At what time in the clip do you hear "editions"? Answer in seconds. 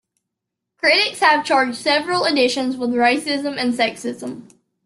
2.25-2.75